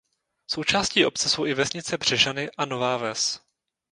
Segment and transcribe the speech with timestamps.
[0.49, 3.39] Součástí obce jsou i vesnice Břežany a Nová Ves.